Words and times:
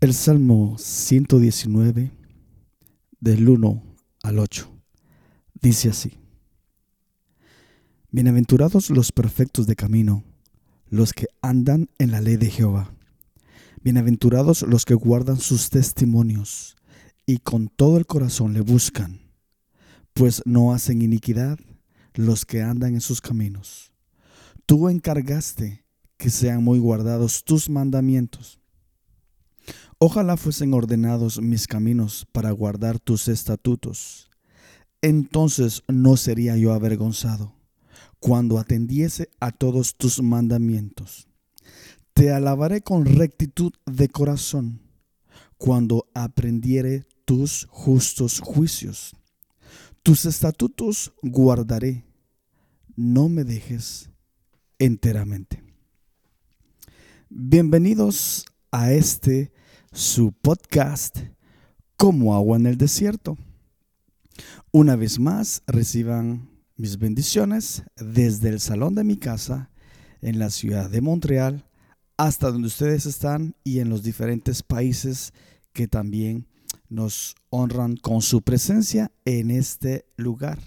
El 0.00 0.14
Salmo 0.14 0.76
119, 0.78 2.12
del 3.18 3.48
1 3.48 3.82
al 4.22 4.38
8, 4.38 4.70
dice 5.60 5.88
así. 5.88 6.12
Bienaventurados 8.12 8.90
los 8.90 9.10
perfectos 9.10 9.66
de 9.66 9.74
camino, 9.74 10.22
los 10.88 11.12
que 11.12 11.26
andan 11.42 11.90
en 11.98 12.12
la 12.12 12.20
ley 12.20 12.36
de 12.36 12.48
Jehová. 12.48 12.94
Bienaventurados 13.82 14.62
los 14.62 14.84
que 14.84 14.94
guardan 14.94 15.38
sus 15.38 15.68
testimonios 15.68 16.76
y 17.26 17.38
con 17.38 17.66
todo 17.66 17.96
el 17.96 18.06
corazón 18.06 18.52
le 18.52 18.60
buscan, 18.60 19.18
pues 20.12 20.42
no 20.44 20.72
hacen 20.72 21.02
iniquidad 21.02 21.58
los 22.14 22.46
que 22.46 22.62
andan 22.62 22.94
en 22.94 23.00
sus 23.00 23.20
caminos. 23.20 23.92
Tú 24.64 24.88
encargaste 24.88 25.84
que 26.16 26.30
sean 26.30 26.62
muy 26.62 26.78
guardados 26.78 27.42
tus 27.42 27.68
mandamientos. 27.68 28.60
Ojalá 29.98 30.36
fuesen 30.36 30.74
ordenados 30.74 31.40
mis 31.40 31.66
caminos 31.66 32.26
para 32.32 32.50
guardar 32.52 32.98
tus 33.00 33.28
estatutos. 33.28 34.30
Entonces 35.02 35.82
no 35.88 36.16
sería 36.16 36.56
yo 36.56 36.72
avergonzado 36.72 37.54
cuando 38.20 38.58
atendiese 38.58 39.28
a 39.40 39.50
todos 39.52 39.96
tus 39.96 40.22
mandamientos. 40.22 41.28
Te 42.12 42.32
alabaré 42.32 42.80
con 42.80 43.06
rectitud 43.06 43.72
de 43.86 44.08
corazón 44.08 44.80
cuando 45.56 46.08
aprendiere 46.14 47.06
tus 47.24 47.66
justos 47.70 48.40
juicios. 48.40 49.14
Tus 50.02 50.24
estatutos 50.24 51.12
guardaré, 51.22 52.04
no 52.96 53.28
me 53.28 53.44
dejes 53.44 54.10
enteramente. 54.78 55.62
Bienvenidos 57.28 58.46
a 58.70 58.92
este 58.92 59.52
su 59.92 60.32
podcast 60.32 61.18
como 61.96 62.34
agua 62.34 62.56
en 62.56 62.66
el 62.66 62.76
desierto. 62.76 63.36
Una 64.70 64.96
vez 64.96 65.18
más 65.18 65.62
reciban 65.66 66.50
mis 66.76 66.98
bendiciones 66.98 67.82
desde 67.96 68.50
el 68.50 68.60
salón 68.60 68.94
de 68.94 69.04
mi 69.04 69.16
casa 69.16 69.70
en 70.20 70.38
la 70.38 70.50
ciudad 70.50 70.90
de 70.90 71.00
Montreal 71.00 71.64
hasta 72.16 72.50
donde 72.50 72.68
ustedes 72.68 73.06
están 73.06 73.54
y 73.64 73.78
en 73.78 73.88
los 73.88 74.02
diferentes 74.02 74.62
países 74.62 75.32
que 75.72 75.88
también 75.88 76.46
nos 76.88 77.36
honran 77.50 77.96
con 77.96 78.22
su 78.22 78.42
presencia 78.42 79.12
en 79.24 79.50
este 79.50 80.06
lugar. 80.16 80.58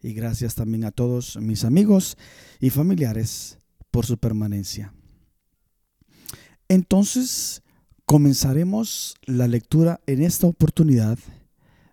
Y 0.00 0.12
gracias 0.12 0.54
también 0.54 0.84
a 0.84 0.92
todos 0.92 1.36
mis 1.36 1.64
amigos 1.64 2.16
y 2.60 2.70
familiares 2.70 3.58
por 3.90 4.06
su 4.06 4.18
permanencia. 4.18 4.92
Entonces, 6.70 7.62
comenzaremos 8.04 9.14
la 9.24 9.48
lectura 9.48 10.00
en 10.06 10.22
esta 10.22 10.46
oportunidad 10.46 11.18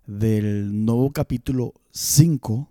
del 0.06 0.84
nuevo 0.84 1.14
capítulo 1.14 1.74
5 1.92 2.70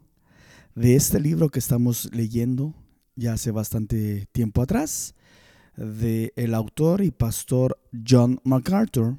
de 0.74 0.96
este 0.96 1.18
libro 1.18 1.48
que 1.48 1.60
estamos 1.60 2.10
leyendo 2.12 2.74
ya 3.16 3.32
hace 3.32 3.52
bastante 3.52 4.26
tiempo 4.32 4.60
atrás, 4.60 5.14
de 5.76 6.34
el 6.36 6.54
autor 6.54 7.02
y 7.02 7.10
pastor 7.10 7.80
John 8.06 8.38
MacArthur, 8.44 9.16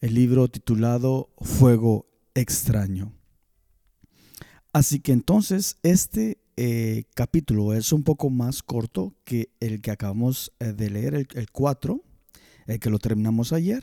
el 0.00 0.14
libro 0.14 0.48
titulado 0.48 1.28
Fuego 1.38 2.06
extraño. 2.34 3.12
Así 4.72 5.00
que 5.00 5.12
entonces 5.12 5.76
este 5.82 6.38
eh, 6.56 7.04
capítulo 7.14 7.74
es 7.74 7.92
un 7.92 8.04
poco 8.04 8.30
más 8.30 8.62
corto 8.62 9.14
que 9.24 9.50
el 9.58 9.80
que 9.80 9.90
acabamos 9.90 10.52
eh, 10.60 10.72
de 10.72 10.88
leer, 10.88 11.14
el, 11.14 11.50
4, 11.50 12.00
el 12.66 12.78
que 12.78 12.90
lo 12.90 12.98
terminamos 12.98 13.52
ayer. 13.52 13.82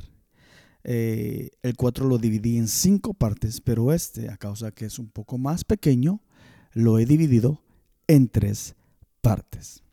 Eh, 0.84 1.50
el 1.64 1.76
4 1.76 2.08
lo 2.08 2.18
dividí 2.18 2.58
en 2.58 2.70
cinco 2.70 3.14
partes, 3.14 3.60
pero 3.60 3.92
este, 3.92 4.30
a 4.30 4.38
causa 4.38 4.72
que 4.72 4.86
es 4.86 5.00
un 5.00 5.10
poco 5.10 5.38
más 5.38 5.66
pequeño, 5.66 6.22
lo 6.72 6.98
he 6.98 7.06
dividido 7.06 7.62
en 8.08 8.30
tres 8.30 8.76
partes. 9.20 9.84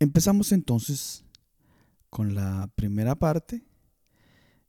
Empezamos 0.00 0.50
entonces 0.50 1.24
con 2.08 2.34
la 2.34 2.70
primera 2.74 3.14
parte, 3.14 3.62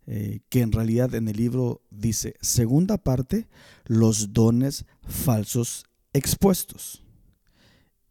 que 0.06 0.60
en 0.60 0.74
realidad 0.74 1.16
en 1.16 1.30
el 1.30 1.38
libro 1.38 1.82
dice, 1.90 2.36
segunda 2.42 2.98
parte, 2.98 3.48
los 3.86 4.34
dones 4.34 4.86
falsos 5.02 5.86
expuestos. 6.14 7.04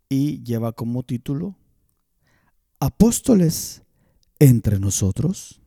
Y 0.08 0.42
lleva 0.42 0.72
como 0.72 1.02
título 1.04 1.56
Apóstoles 2.80 3.82
entre 4.38 4.78
nosotros. 4.78 5.60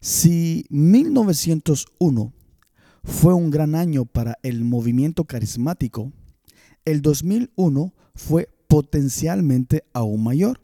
Si 0.00 0.66
1901 0.68 2.32
fue 3.02 3.34
un 3.34 3.50
gran 3.50 3.74
año 3.74 4.04
para 4.04 4.38
el 4.42 4.62
movimiento 4.62 5.24
carismático, 5.24 6.12
el 6.84 7.02
2001 7.02 7.94
fue 8.14 8.48
potencialmente 8.68 9.84
aún 9.92 10.22
mayor. 10.22 10.60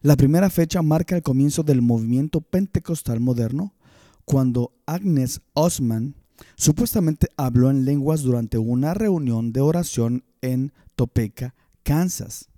La 0.00 0.16
primera 0.16 0.48
fecha 0.48 0.80
marca 0.80 1.16
el 1.16 1.22
comienzo 1.22 1.62
del 1.62 1.82
movimiento 1.82 2.40
pentecostal 2.40 3.20
moderno, 3.20 3.74
cuando 4.24 4.72
Agnes 4.86 5.40
Osman 5.54 6.14
Supuestamente 6.56 7.28
habló 7.36 7.70
en 7.70 7.84
lenguas 7.84 8.22
durante 8.22 8.58
una 8.58 8.94
reunión 8.94 9.52
de 9.52 9.60
oración 9.60 10.24
en 10.40 10.72
Topeka, 10.96 11.54
Kansas. 11.82 12.48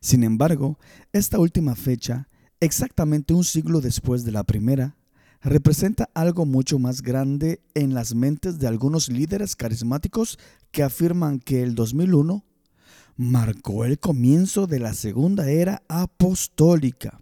Sin 0.00 0.24
embargo, 0.24 0.78
esta 1.12 1.38
última 1.38 1.74
fecha, 1.74 2.28
exactamente 2.60 3.34
un 3.34 3.44
siglo 3.44 3.80
después 3.80 4.24
de 4.24 4.32
la 4.32 4.44
primera, 4.44 4.96
representa 5.42 6.10
algo 6.14 6.44
mucho 6.44 6.78
más 6.78 7.02
grande 7.02 7.60
en 7.74 7.94
las 7.94 8.14
mentes 8.14 8.58
de 8.58 8.66
algunos 8.66 9.08
líderes 9.08 9.54
carismáticos 9.54 10.38
que 10.70 10.82
afirman 10.82 11.38
que 11.38 11.62
el 11.62 11.74
2001 11.74 12.44
marcó 13.16 13.84
el 13.84 13.98
comienzo 13.98 14.66
de 14.66 14.80
la 14.80 14.94
segunda 14.94 15.48
era 15.48 15.82
apostólica. 15.88 17.20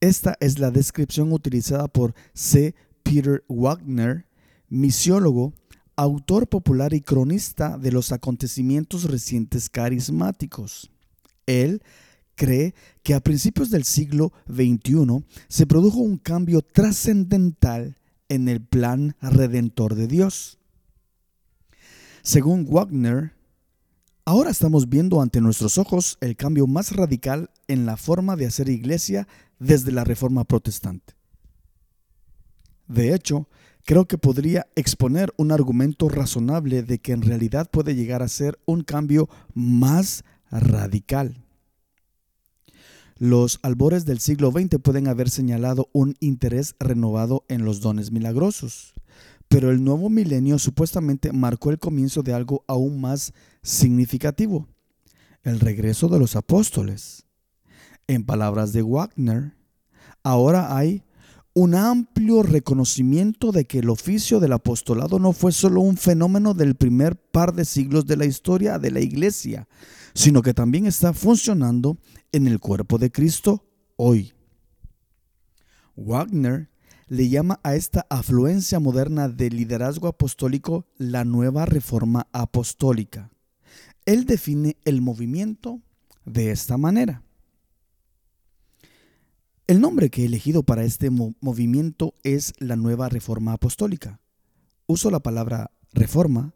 Esta 0.00 0.36
es 0.40 0.58
la 0.58 0.70
descripción 0.70 1.32
utilizada 1.32 1.88
por 1.88 2.14
C. 2.34 2.74
Peter 3.12 3.44
Wagner, 3.46 4.24
misiólogo, 4.70 5.52
autor 5.96 6.48
popular 6.48 6.94
y 6.94 7.02
cronista 7.02 7.76
de 7.76 7.92
los 7.92 8.10
acontecimientos 8.10 9.04
recientes 9.04 9.68
carismáticos. 9.68 10.90
Él 11.44 11.82
cree 12.36 12.74
que 13.02 13.12
a 13.12 13.20
principios 13.20 13.68
del 13.68 13.84
siglo 13.84 14.32
XXI 14.46 15.26
se 15.48 15.66
produjo 15.66 15.98
un 15.98 16.16
cambio 16.16 16.62
trascendental 16.62 17.98
en 18.30 18.48
el 18.48 18.64
plan 18.64 19.14
redentor 19.20 19.94
de 19.94 20.06
Dios. 20.06 20.58
Según 22.22 22.66
Wagner, 22.66 23.34
ahora 24.24 24.48
estamos 24.48 24.88
viendo 24.88 25.20
ante 25.20 25.42
nuestros 25.42 25.76
ojos 25.76 26.16
el 26.22 26.34
cambio 26.34 26.66
más 26.66 26.92
radical 26.96 27.50
en 27.68 27.84
la 27.84 27.98
forma 27.98 28.36
de 28.36 28.46
hacer 28.46 28.70
iglesia 28.70 29.28
desde 29.58 29.92
la 29.92 30.04
Reforma 30.04 30.44
Protestante. 30.44 31.12
De 32.92 33.14
hecho, 33.14 33.48
creo 33.86 34.06
que 34.06 34.18
podría 34.18 34.66
exponer 34.76 35.32
un 35.38 35.50
argumento 35.50 36.10
razonable 36.10 36.82
de 36.82 36.98
que 36.98 37.12
en 37.12 37.22
realidad 37.22 37.70
puede 37.70 37.94
llegar 37.94 38.22
a 38.22 38.28
ser 38.28 38.58
un 38.66 38.82
cambio 38.82 39.30
más 39.54 40.24
radical. 40.50 41.42
Los 43.16 43.60
albores 43.62 44.04
del 44.04 44.18
siglo 44.18 44.50
XX 44.50 44.78
pueden 44.82 45.08
haber 45.08 45.30
señalado 45.30 45.88
un 45.92 46.16
interés 46.20 46.74
renovado 46.78 47.46
en 47.48 47.64
los 47.64 47.80
dones 47.80 48.12
milagrosos, 48.12 48.92
pero 49.48 49.70
el 49.70 49.82
nuevo 49.82 50.10
milenio 50.10 50.58
supuestamente 50.58 51.32
marcó 51.32 51.70
el 51.70 51.78
comienzo 51.78 52.22
de 52.22 52.34
algo 52.34 52.62
aún 52.66 53.00
más 53.00 53.32
significativo, 53.62 54.68
el 55.44 55.60
regreso 55.60 56.08
de 56.08 56.18
los 56.18 56.36
apóstoles. 56.36 57.24
En 58.06 58.24
palabras 58.24 58.74
de 58.74 58.82
Wagner, 58.82 59.54
ahora 60.22 60.76
hay 60.76 61.04
un 61.54 61.74
amplio 61.74 62.42
reconocimiento 62.42 63.52
de 63.52 63.66
que 63.66 63.80
el 63.80 63.90
oficio 63.90 64.40
del 64.40 64.52
apostolado 64.52 65.18
no 65.18 65.32
fue 65.32 65.52
solo 65.52 65.82
un 65.82 65.96
fenómeno 65.96 66.54
del 66.54 66.76
primer 66.76 67.16
par 67.16 67.54
de 67.54 67.64
siglos 67.64 68.06
de 68.06 68.16
la 68.16 68.24
historia 68.24 68.78
de 68.78 68.90
la 68.90 69.00
iglesia, 69.00 69.68
sino 70.14 70.40
que 70.40 70.54
también 70.54 70.86
está 70.86 71.12
funcionando 71.12 71.98
en 72.32 72.46
el 72.46 72.58
cuerpo 72.58 72.96
de 72.98 73.10
Cristo 73.10 73.66
hoy. 73.96 74.32
Wagner 75.94 76.70
le 77.06 77.28
llama 77.28 77.60
a 77.62 77.74
esta 77.74 78.06
afluencia 78.08 78.80
moderna 78.80 79.28
del 79.28 79.56
liderazgo 79.56 80.08
apostólico 80.08 80.86
la 80.96 81.24
nueva 81.24 81.66
reforma 81.66 82.28
apostólica. 82.32 83.30
Él 84.06 84.24
define 84.24 84.78
el 84.86 85.02
movimiento 85.02 85.82
de 86.24 86.50
esta 86.50 86.78
manera. 86.78 87.22
El 89.68 89.80
nombre 89.80 90.10
que 90.10 90.22
he 90.22 90.26
elegido 90.26 90.64
para 90.64 90.82
este 90.82 91.08
movimiento 91.10 92.14
es 92.24 92.52
la 92.58 92.74
Nueva 92.74 93.08
Reforma 93.08 93.52
Apostólica. 93.52 94.20
Uso 94.86 95.08
la 95.10 95.20
palabra 95.20 95.70
reforma 95.92 96.52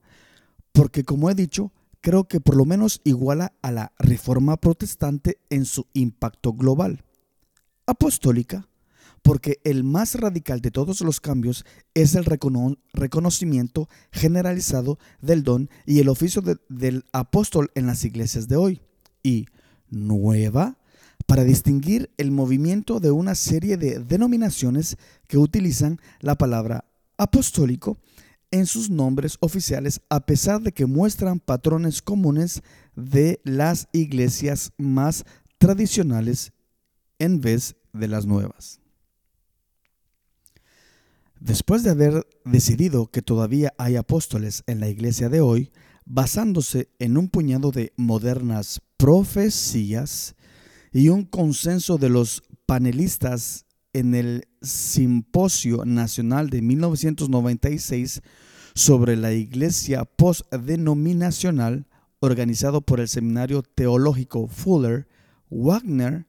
porque, 0.73 1.05
como 1.05 1.31
he 1.31 1.35
dicho, 1.37 1.73
creo 2.00 2.26
que 2.26 2.41
por 2.41 2.56
lo 2.56 2.64
menos 2.64 3.00
iguala 3.05 3.53
a 3.62 3.70
la 3.70 3.93
reforma 3.99 4.56
protestante 4.56 5.38
en 5.50 5.67
su 5.67 5.87
impacto 5.93 6.53
global. 6.53 7.05
Apostólica, 7.87 8.69
porque 9.23 9.61
el 9.62 9.85
más 9.85 10.17
radical 10.17 10.61
de 10.61 10.73
todos 10.73 11.00
los 11.00 11.20
cambios 11.20 11.64
es 11.94 12.17
el 12.17 12.25
reconocimiento 12.93 13.88
generalizado 14.11 14.99
del 15.23 15.44
don 15.44 15.70
y 15.87 16.00
el 16.00 16.08
oficio 16.08 16.43
del 16.69 17.05
apóstol 17.12 17.70
en 17.76 17.87
las 17.87 18.05
iglesias 18.05 18.49
de 18.49 18.56
hoy. 18.56 18.82
Y 19.23 19.47
nueva, 19.88 20.76
para 21.26 21.44
distinguir 21.44 22.11
el 22.17 22.31
movimiento 22.31 23.00
de 23.00 23.11
una 23.11 23.34
serie 23.34 23.76
de 23.76 23.99
denominaciones 23.99 24.96
que 25.26 25.38
utilizan 25.38 26.00
la 26.20 26.37
palabra 26.37 26.84
apostólico 27.19 27.99
en 28.52 28.67
sus 28.67 28.90
nombres 28.90 29.37
oficiales 29.40 30.00
a 30.08 30.25
pesar 30.25 30.62
de 30.62 30.73
que 30.73 30.87
muestran 30.87 31.40
patrones 31.40 32.00
comunes 32.00 32.62
de 32.94 33.40
las 33.44 33.88
iglesias 33.93 34.73
más 34.78 35.25
tradicionales 35.58 36.52
en 37.19 37.40
vez 37.40 37.75
de 37.93 38.08
las 38.08 38.25
nuevas. 38.26 38.81
Después 41.40 41.82
de 41.82 41.90
haber 41.90 42.26
decidido 42.44 43.08
que 43.08 43.20
todavía 43.20 43.75
hay 43.79 43.96
apóstoles 43.96 44.62
en 44.67 44.81
la 44.81 44.88
iglesia 44.88 45.29
de 45.29 45.40
hoy, 45.40 45.70
basándose 46.05 46.88
en 46.99 47.19
un 47.19 47.29
puñado 47.29 47.72
de 47.72 47.93
modernas 47.96 48.81
profecías 48.96 50.36
y 50.96 51.10
un 51.10 51.25
consenso 51.25 51.98
de 51.98 52.08
los 52.08 52.43
panelistas 52.64 53.66
en 53.93 54.14
el 54.14 54.48
Simposio 54.62 55.84
Nacional 55.84 56.48
de 56.48 56.62
1996 56.62 58.22
sobre 58.75 59.19
la 59.19 59.34
Iglesia 59.34 60.06
Postdenominacional, 60.06 61.87
organizado 62.20 62.81
por 62.81 63.00
el 63.00 63.08
Seminario 63.08 63.62
Teológico 63.62 64.48
Fuller, 64.48 65.06
Wagner 65.50 66.26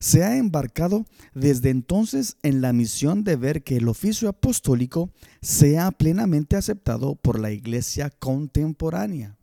se 0.00 0.24
ha 0.24 0.36
embarcado 0.36 1.06
desde 1.32 1.70
entonces 1.70 2.38
en 2.42 2.60
la 2.60 2.72
misión 2.72 3.22
de 3.22 3.36
ver 3.36 3.62
que 3.62 3.76
el 3.76 3.86
oficio 3.86 4.30
apostólico 4.30 5.12
sea 5.42 5.92
plenamente 5.92 6.56
aceptado 6.56 7.14
por 7.14 7.38
la 7.38 7.52
iglesia 7.52 8.10
contemporánea. 8.10 9.37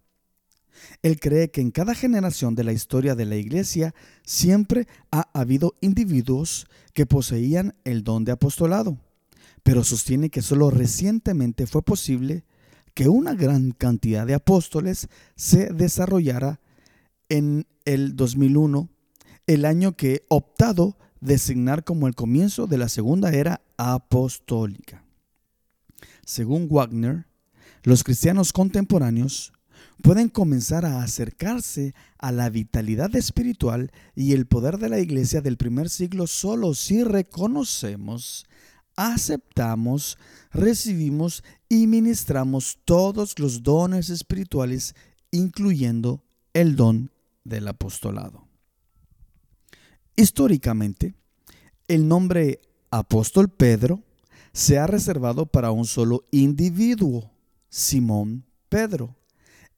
Él 1.01 1.19
cree 1.19 1.51
que 1.51 1.62
en 1.62 1.72
cada 1.72 1.95
generación 1.95 2.56
de 2.56 2.63
la 2.63 2.74
historia 2.74 3.16
de 3.16 3.25
la 3.25 3.36
iglesia 3.36 3.94
siempre 4.24 4.88
ha 5.12 5.30
habido 5.33 5.75
individuos 5.81 6.68
que 6.94 7.06
poseían 7.06 7.75
el 7.83 8.04
don 8.04 8.25
de 8.25 8.31
apostolado, 8.31 8.98
pero 9.63 9.83
sostiene 9.83 10.30
que 10.30 10.42
solo 10.42 10.69
recientemente 10.69 11.68
fue 11.68 11.81
posible 11.81 12.44
que 12.94 13.10
una 13.10 13.33
gran 13.33 13.72
cantidad 13.72 14.25
de 14.25 14.33
apóstoles 14.36 15.10
se 15.36 15.72
desarrollara 15.74 16.60
en 17.30 17.68
el 17.83 18.16
2001 18.16 18.89
el 19.48 19.66
año 19.66 19.95
que 19.95 20.13
he 20.13 20.25
optado 20.30 20.98
designar 21.19 21.83
como 21.83 22.07
el 22.07 22.16
comienzo 22.16 22.68
de 22.68 22.77
la 22.77 22.89
segunda 22.89 23.31
era 23.31 23.62
apostólica. 23.77 25.04
Según 26.25 26.68
Wagner, 26.69 27.27
los 27.83 28.04
cristianos 28.04 28.54
contemporáneos 28.54 29.54
pueden 30.02 30.30
comenzar 30.30 30.86
a 30.86 31.02
acercarse 31.02 31.94
a 32.18 32.32
la 32.32 32.50
vitalidad 32.50 33.16
espiritual 33.16 33.92
y 34.16 34.34
el 34.34 34.46
poder 34.46 34.78
de 34.78 34.90
la 34.90 35.00
iglesia 35.00 35.42
del 35.42 35.58
primer 35.58 35.90
siglo 35.90 36.28
solo 36.28 36.74
si 36.74 37.04
reconocemos, 37.04 38.46
aceptamos, 38.96 40.18
recibimos 40.52 41.44
y 41.70 41.88
ministramos 41.88 42.80
todos 42.86 43.40
los 43.40 43.64
dones 43.64 44.10
espirituales, 44.10 44.96
incluyendo 45.32 46.24
el 46.54 46.76
don 46.76 47.12
del 47.44 47.68
apostolado. 47.68 48.48
Históricamente, 50.16 51.14
el 51.88 52.08
nombre 52.08 52.62
apóstol 52.90 53.50
Pedro 53.50 54.02
se 54.54 54.80
ha 54.80 54.88
reservado 54.88 55.46
para 55.46 55.72
un 55.72 55.86
solo 55.86 56.26
individuo, 56.32 57.32
Simón 57.70 58.46
Pedro, 58.70 59.16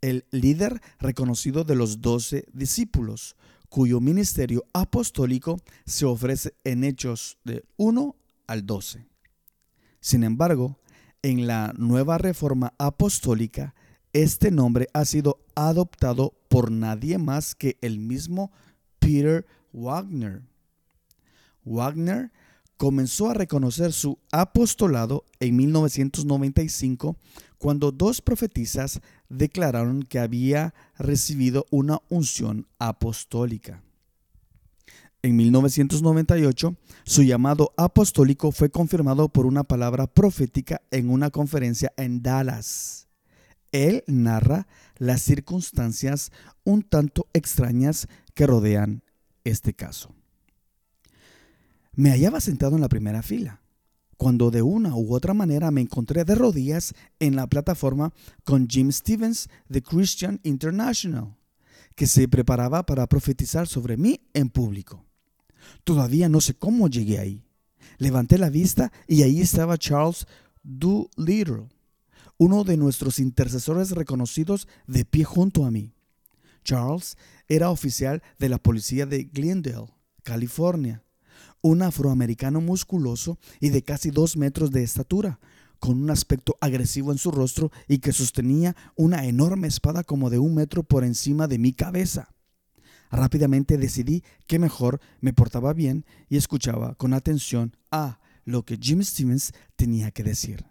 el 0.01 0.25
líder 0.31 0.81
reconocido 0.99 1.63
de 1.63 1.75
los 1.75 2.01
doce 2.01 2.45
discípulos, 2.53 3.35
cuyo 3.69 3.99
ministerio 3.99 4.65
apostólico 4.73 5.59
se 5.85 6.05
ofrece 6.05 6.53
en 6.63 6.83
Hechos 6.83 7.38
de 7.44 7.63
1 7.77 8.15
al 8.47 8.65
12. 8.65 9.05
Sin 9.99 10.23
embargo, 10.23 10.79
en 11.21 11.47
la 11.47 11.73
nueva 11.77 12.17
reforma 12.17 12.73
apostólica, 12.77 13.75
este 14.13 14.51
nombre 14.51 14.88
ha 14.94 15.05
sido 15.05 15.39
adoptado 15.55 16.33
por 16.47 16.71
nadie 16.71 17.17
más 17.17 17.55
que 17.55 17.77
el 17.81 17.99
mismo 17.99 18.51
Peter 18.99 19.45
Wagner. 19.73 20.44
Wagner 21.65 22.31
comenzó 22.77 23.29
a 23.29 23.33
reconocer 23.33 23.91
su 23.91 24.19
apostolado 24.31 25.25
en 25.39 25.55
1995 25.57 27.17
cuando 27.57 27.91
dos 27.91 28.21
profetisas 28.21 29.01
declararon 29.29 30.03
que 30.03 30.19
había 30.19 30.74
recibido 30.97 31.65
una 31.69 32.00
unción 32.09 32.68
apostólica. 32.79 33.81
En 35.24 35.35
1998, 35.35 36.75
su 37.03 37.24
llamado 37.24 37.74
apostólico 37.75 38.51
fue 38.51 38.69
confirmado 38.69 39.29
por 39.29 39.45
una 39.45 39.63
palabra 39.63 40.07
profética 40.07 40.81
en 40.91 41.09
una 41.09 41.31
conferencia 41.31 41.91
en 41.97 42.21
Dallas. 42.21 43.07
Él 43.71 44.03
narra 44.07 44.68
las 44.97 45.21
circunstancias 45.21 46.31
un 46.63 46.83
tanto 46.83 47.27
extrañas 47.33 48.07
que 48.33 48.47
rodean 48.47 49.03
este 49.44 49.73
caso. 49.73 50.13
Me 51.94 52.12
hallaba 52.12 52.39
sentado 52.39 52.75
en 52.75 52.81
la 52.81 52.89
primera 52.89 53.23
fila, 53.23 53.59
cuando 54.18 54.52
de 54.52 54.64
una 54.64 54.96
u 54.96 55.14
otra 55.14 55.34
manera 55.34 55.72
me 55.72 55.81
encontré 55.81 56.25
de 56.25 56.36
rodillas 56.36 56.94
en 57.19 57.36
la 57.36 57.48
plataforma 57.48 58.14
con 58.44 58.68
Jim 58.68 58.92
Stevens 58.92 59.48
de 59.69 59.81
Christian 59.81 60.40
International, 60.44 61.36
que 61.96 62.08
se 62.08 62.28
preparaba 62.28 62.86
para 62.86 63.08
profetizar 63.08 63.68
sobre 63.68 63.96
mí 63.96 64.19
en 64.34 64.50
público. 64.50 65.06
Todavía 65.84 66.30
no 66.30 66.42
sé 66.42 66.56
cómo 66.56 66.88
llegué 66.88 67.19
ahí. 67.19 67.44
Levanté 67.98 68.38
la 68.38 68.50
vista 68.50 68.92
y 69.08 69.24
ahí 69.24 69.42
estaba 69.42 69.78
Charles 69.78 70.28
Doolittle, 70.64 71.69
uno 72.38 72.64
de 72.64 72.78
nuestros 72.78 73.19
intercesores 73.19 73.92
reconocidos 73.92 74.68
de 74.86 75.06
pie 75.06 75.24
junto 75.24 75.66
a 75.66 75.71
mí. 75.71 75.94
Charles 76.64 77.18
era 77.47 77.69
oficial 77.69 78.21
de 78.40 78.50
la 78.50 78.57
policía 78.57 79.06
de 79.06 79.24
Glendale, 79.24 79.88
California, 80.24 81.04
un 81.61 81.81
afroamericano 81.81 82.61
musculoso 82.61 83.37
y 83.59 83.69
de 83.69 83.83
casi 83.83 84.11
dos 84.11 84.37
metros 84.37 84.71
de 84.71 84.83
estatura, 84.83 85.40
con 85.80 86.02
un 86.02 86.09
aspecto 86.09 86.57
agresivo 86.61 87.11
en 87.11 87.18
su 87.18 87.31
rostro 87.31 87.71
y 87.87 87.99
que 87.99 88.14
sostenía 88.14 88.76
una 88.95 89.26
enorme 89.26 89.68
espada 89.68 90.04
como 90.04 90.30
de 90.30 90.40
un 90.40 90.56
metro 90.56 90.83
por 90.83 91.04
encima 91.04 91.47
de 91.47 91.59
mi 91.59 91.73
cabeza. 91.73 92.33
Rápidamente 93.09 93.78
decidí 93.78 94.23
que 94.47 94.59
mejor 94.59 94.99
me 95.21 95.33
portaba 95.33 95.73
bien 95.73 96.06
y 96.30 96.37
escuchaba 96.37 96.95
con 96.95 97.14
atención 97.14 97.76
a 97.92 98.19
lo 98.44 98.64
que 98.64 98.78
Jim 98.81 99.04
Stevens 99.04 99.54
tenía 99.76 100.11
que 100.11 100.23
decir. 100.23 100.66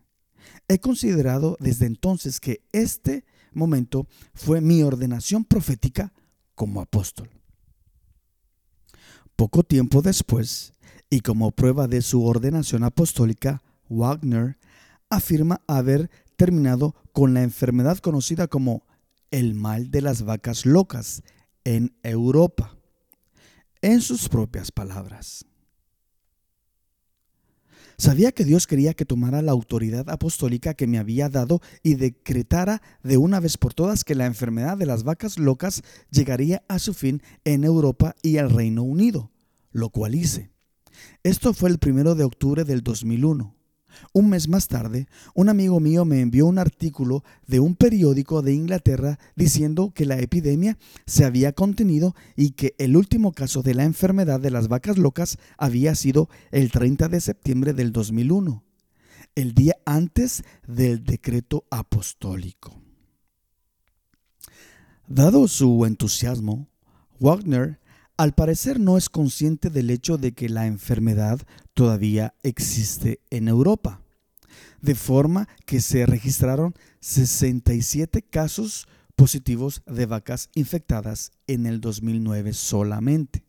He 0.69 0.79
considerado 0.79 1.57
desde 1.61 1.87
entonces 1.87 2.41
que 2.41 2.63
este 2.73 3.25
momento 3.53 4.07
fue 4.35 4.61
mi 4.61 4.83
ordenación 4.83 5.45
profética 5.45 6.13
como 6.55 6.81
apóstol. 6.81 7.31
Poco 9.35 9.63
tiempo 9.63 10.01
después, 10.01 10.73
y 11.11 11.21
como 11.21 11.53
prueba 11.53 11.87
de 11.89 12.03
su 12.03 12.25
ordenación 12.25 12.85
apostólica, 12.85 13.63
Wagner 13.89 14.59
afirma 15.09 15.63
haber 15.67 16.11
terminado 16.37 16.95
con 17.13 17.35
la 17.35 17.43
enfermedad 17.43 17.99
conocida 17.99 18.49
como 18.49 18.85
el 19.31 19.55
mal 19.55 19.91
de 19.91 20.03
las 20.03 20.23
vacas 20.23 20.67
locas 20.67 21.23
en 21.65 21.97
Europa, 22.03 22.77
en 23.83 24.01
sus 24.01 24.29
propias 24.29 24.71
palabras. 24.73 25.47
Sabía 27.99 28.31
que 28.33 28.45
Dios 28.45 28.67
quería 28.67 28.93
que 28.93 29.07
tomara 29.07 29.41
la 29.41 29.53
autoridad 29.53 30.11
apostólica 30.11 30.75
que 30.75 30.87
me 30.87 30.99
había 30.99 31.31
dado 31.31 31.63
y 31.83 31.95
decretara 31.95 32.83
de 33.03 33.17
una 33.17 33.41
vez 33.41 33.57
por 33.57 33.73
todas 33.73 34.05
que 34.05 34.15
la 34.15 34.27
enfermedad 34.27 34.77
de 34.77 34.85
las 34.85 35.03
vacas 35.03 35.39
locas 35.39 35.83
llegaría 36.11 36.63
a 36.69 36.79
su 36.79 36.93
fin 36.93 37.23
en 37.45 37.65
Europa 37.65 38.15
y 38.23 38.37
el 38.37 38.51
Reino 38.51 38.83
Unido, 38.83 39.33
lo 39.73 39.89
cual 39.89 40.15
hice. 40.15 40.56
Esto 41.23 41.53
fue 41.53 41.71
el 41.71 41.79
primero 41.79 42.15
de 42.15 42.25
octubre 42.25 42.65
del 42.65 42.83
2001. 42.83 43.57
Un 44.13 44.29
mes 44.29 44.49
más 44.49 44.69
tarde, 44.69 45.09
un 45.35 45.49
amigo 45.49 45.81
mío 45.81 46.05
me 46.05 46.21
envió 46.21 46.47
un 46.47 46.59
artículo 46.59 47.25
de 47.47 47.61
un 47.61 47.75
periódico 47.75 48.43
de 48.43 48.55
Inglaterra 48.55 49.19
diciendo 49.35 49.93
que 49.95 50.07
la 50.07 50.19
epidemia 50.19 50.79
se 51.07 51.25
había 51.25 51.53
contenido 51.53 52.15
y 52.37 52.51
que 52.51 52.75
el 52.79 52.97
último 52.97 53.33
caso 53.33 53.63
de 53.63 53.75
la 53.75 53.85
enfermedad 53.85 54.41
de 54.41 54.51
las 54.51 54.69
vacas 54.69 54.99
locas 54.99 55.39
había 55.57 55.95
sido 55.95 56.29
el 56.51 56.71
30 56.71 57.09
de 57.09 57.21
septiembre 57.21 57.73
del 57.73 57.93
2001, 57.93 58.65
el 59.35 59.55
día 59.55 59.77
antes 59.85 60.45
del 60.67 61.05
decreto 61.05 61.65
apostólico. 61.71 62.81
Dado 65.09 65.47
su 65.47 65.87
entusiasmo, 65.87 66.69
Wagner 67.21 67.79
al 68.17 68.35
parecer 68.35 68.81
no 68.81 68.97
es 68.97 69.09
consciente 69.11 69.69
del 69.71 69.91
hecho 69.91 70.17
de 70.17 70.33
que 70.33 70.49
la 70.49 70.67
enfermedad 70.67 71.41
todavía 71.75 72.35
existe 72.43 73.21
en 73.31 73.49
Europa, 73.49 74.01
de 74.81 74.95
forma 74.95 75.49
que 75.67 75.81
se 75.81 76.07
registraron 76.07 76.75
67 77.01 78.23
casos 78.23 78.89
positivos 79.17 79.83
de 79.87 80.07
vacas 80.07 80.51
infectadas 80.55 81.33
en 81.47 81.67
el 81.67 81.81
2009 81.81 82.53
solamente. 82.55 83.45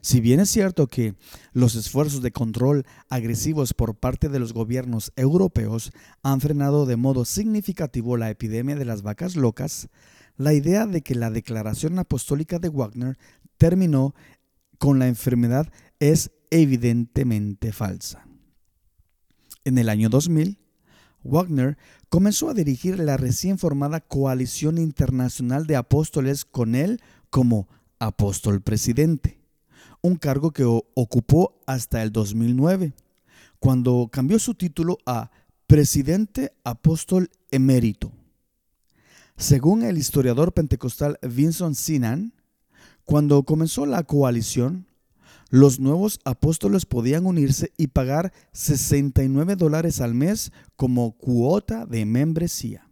Si 0.00 0.20
bien 0.20 0.40
es 0.40 0.50
cierto 0.50 0.88
que 0.88 1.14
los 1.52 1.76
esfuerzos 1.76 2.22
de 2.22 2.32
control 2.32 2.84
agresivos 3.08 3.72
por 3.72 3.94
parte 3.94 4.28
de 4.28 4.40
los 4.40 4.52
gobiernos 4.52 5.12
europeos 5.14 5.92
han 6.22 6.40
frenado 6.40 6.86
de 6.86 6.96
modo 6.96 7.24
significativo 7.24 8.16
la 8.16 8.28
epidemia 8.28 8.74
de 8.74 8.84
las 8.84 9.02
vacas 9.02 9.36
locas, 9.36 9.88
la 10.36 10.54
idea 10.54 10.86
de 10.86 11.02
que 11.02 11.14
la 11.14 11.30
declaración 11.30 11.98
apostólica 11.98 12.58
de 12.58 12.68
Wagner 12.68 13.16
terminó 13.62 14.12
con 14.78 14.98
la 14.98 15.06
enfermedad 15.06 15.72
es 16.00 16.32
evidentemente 16.50 17.70
falsa. 17.70 18.26
En 19.64 19.78
el 19.78 19.88
año 19.88 20.08
2000, 20.08 20.58
Wagner 21.22 21.78
comenzó 22.08 22.50
a 22.50 22.54
dirigir 22.54 22.98
la 22.98 23.16
recién 23.16 23.58
formada 23.58 24.00
Coalición 24.00 24.78
Internacional 24.78 25.68
de 25.68 25.76
Apóstoles 25.76 26.44
con 26.44 26.74
él 26.74 27.00
como 27.30 27.68
apóstol 28.00 28.62
presidente, 28.62 29.38
un 30.00 30.16
cargo 30.16 30.50
que 30.50 30.64
ocupó 30.64 31.60
hasta 31.64 32.02
el 32.02 32.10
2009, 32.10 32.94
cuando 33.60 34.08
cambió 34.10 34.40
su 34.40 34.54
título 34.54 34.98
a 35.06 35.30
Presidente 35.68 36.52
Apóstol 36.64 37.30
Emérito. 37.52 38.10
Según 39.36 39.84
el 39.84 39.98
historiador 39.98 40.52
pentecostal 40.52 41.20
Vincent 41.22 41.76
Sinan, 41.76 42.34
cuando 43.04 43.42
comenzó 43.44 43.86
la 43.86 44.02
coalición, 44.04 44.86
los 45.50 45.80
nuevos 45.80 46.18
apóstoles 46.24 46.86
podían 46.86 47.26
unirse 47.26 47.72
y 47.76 47.88
pagar 47.88 48.32
69 48.52 49.56
dólares 49.56 50.00
al 50.00 50.14
mes 50.14 50.50
como 50.76 51.12
cuota 51.12 51.84
de 51.84 52.06
membresía. 52.06 52.88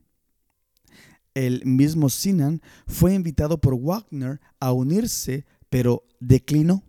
El 1.33 1.64
mismo 1.64 2.11
Sinan 2.11 2.61
fue 2.87 3.14
invitado 3.14 3.61
por 3.61 3.81
Wagner 3.81 4.40
a 4.59 4.73
unirse, 4.73 5.47
pero 5.71 6.05
declinó. 6.19 6.85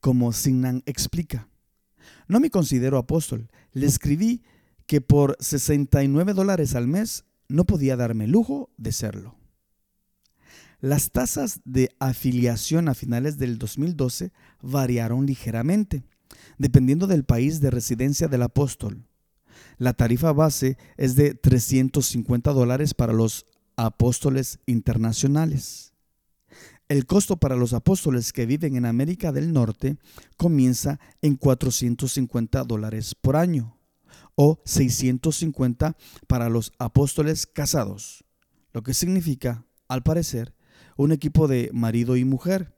Como 0.00 0.32
Sinan 0.32 0.82
explica, 0.86 1.48
no 2.26 2.40
me 2.40 2.50
considero 2.50 2.98
apóstol. 2.98 3.48
Le 3.72 3.86
escribí 3.86 4.42
que 4.86 5.00
por 5.00 5.36
69 5.40 6.34
dólares 6.34 6.74
al 6.74 6.88
mes 6.88 7.24
no 7.48 7.64
podía 7.64 7.96
darme 7.96 8.26
lujo 8.26 8.70
de 8.76 8.92
serlo. 8.92 9.36
Las 10.84 11.12
tasas 11.12 11.62
de 11.64 11.88
afiliación 11.98 12.90
a 12.90 12.94
finales 12.94 13.38
del 13.38 13.56
2012 13.56 14.32
variaron 14.60 15.24
ligeramente, 15.24 16.04
dependiendo 16.58 17.06
del 17.06 17.24
país 17.24 17.62
de 17.62 17.70
residencia 17.70 18.28
del 18.28 18.42
apóstol. 18.42 19.08
La 19.78 19.94
tarifa 19.94 20.34
base 20.34 20.76
es 20.98 21.16
de 21.16 21.32
350 21.32 22.52
dólares 22.52 22.92
para 22.92 23.14
los 23.14 23.46
apóstoles 23.76 24.58
internacionales. 24.66 25.94
El 26.90 27.06
costo 27.06 27.38
para 27.38 27.56
los 27.56 27.72
apóstoles 27.72 28.34
que 28.34 28.44
viven 28.44 28.76
en 28.76 28.84
América 28.84 29.32
del 29.32 29.54
Norte 29.54 29.96
comienza 30.36 31.00
en 31.22 31.36
450 31.36 32.62
dólares 32.64 33.14
por 33.14 33.36
año 33.36 33.78
o 34.34 34.60
650 34.66 35.96
para 36.26 36.50
los 36.50 36.74
apóstoles 36.78 37.46
casados, 37.46 38.26
lo 38.74 38.82
que 38.82 38.92
significa, 38.92 39.64
al 39.88 40.02
parecer, 40.02 40.53
un 40.96 41.12
equipo 41.12 41.48
de 41.48 41.70
marido 41.72 42.16
y 42.16 42.24
mujer, 42.24 42.74